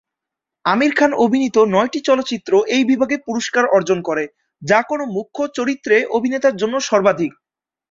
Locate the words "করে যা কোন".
4.01-4.99